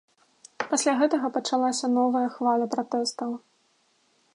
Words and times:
Пасля 0.71 0.93
гэтага 1.01 1.27
пачалася 1.37 1.91
новая 1.99 2.25
хваля 2.39 2.65
пратэстаў. 2.77 3.29